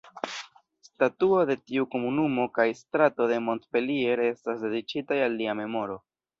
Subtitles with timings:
[0.87, 6.05] Statuo de tiu komunumo kaj strato de Montpellier estas dediĉitaj al lia memoro.